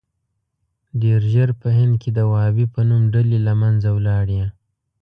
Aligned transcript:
ډېر 1.01 1.21
ژر 1.33 1.49
په 1.61 1.67
هند 1.77 1.93
کې 2.01 2.09
د 2.17 2.19
وهابي 2.29 2.65
په 2.73 2.81
نوم 2.89 3.03
ډلې 3.13 3.39
له 3.47 3.53
منځه 3.61 3.89
ولاړې. 3.97 4.41